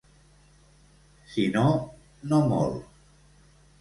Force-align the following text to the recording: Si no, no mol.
Si 1.33 1.45
no, 1.57 1.67
no 2.33 2.41
mol. 2.55 2.75